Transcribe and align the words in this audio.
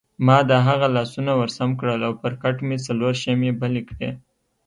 ما 0.25 0.37
د 0.49 0.51
هغه 0.67 0.87
لاسونه 0.95 1.31
ورسم 1.41 1.69
کړل 1.79 1.99
او 2.07 2.13
پر 2.21 2.33
کټ 2.41 2.57
مې 2.67 2.77
څلور 2.87 3.13
شمعې 3.23 3.51
بلې 3.61 3.83
کړې. 3.89 4.09